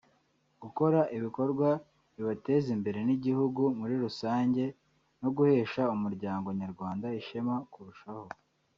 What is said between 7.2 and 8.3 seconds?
ishema kurushaho